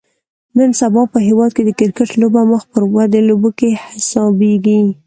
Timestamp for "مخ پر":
2.51-2.81